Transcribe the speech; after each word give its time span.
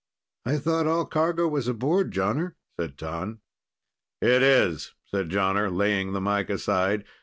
"I 0.47 0.57
thought 0.57 0.87
all 0.87 1.05
cargo 1.05 1.47
was 1.47 1.67
aboard, 1.67 2.11
Jonner," 2.11 2.55
said 2.75 2.97
T'an. 2.97 3.37
"It 4.19 4.41
is," 4.41 4.95
said 5.05 5.29
Jonner, 5.29 5.69
laying 5.69 6.13
the 6.13 6.19
mike 6.21 6.49
aside. 6.49 7.03